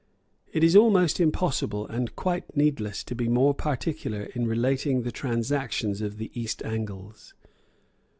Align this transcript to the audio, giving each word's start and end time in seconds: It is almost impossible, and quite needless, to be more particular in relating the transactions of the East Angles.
It 0.51 0.63
is 0.63 0.75
almost 0.75 1.19
impossible, 1.19 1.85
and 1.85 2.15
quite 2.15 2.57
needless, 2.57 3.03
to 3.03 3.13
be 3.13 3.27
more 3.29 3.53
particular 3.53 4.23
in 4.33 4.47
relating 4.47 5.03
the 5.03 5.11
transactions 5.11 6.01
of 6.01 6.17
the 6.17 6.31
East 6.33 6.63
Angles. 6.63 7.35